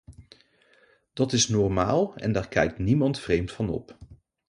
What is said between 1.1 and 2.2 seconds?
Dat is normaal